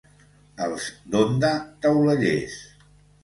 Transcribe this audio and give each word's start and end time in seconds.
Els 0.67 0.87
d'Onda, 1.15 1.51
taulellers. 1.85 2.57